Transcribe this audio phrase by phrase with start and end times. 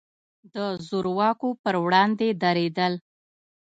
[0.53, 0.55] د
[0.87, 2.93] زور واکو پر وړاندې درېدل.